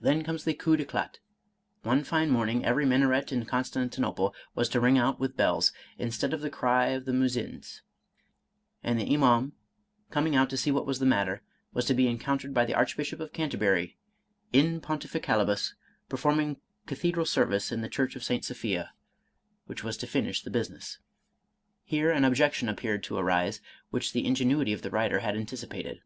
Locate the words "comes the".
0.22-0.54